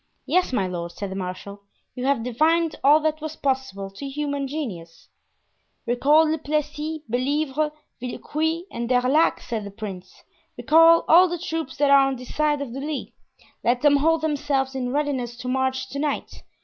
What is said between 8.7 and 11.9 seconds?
and D'Erlac," said the prince, "recall all the troops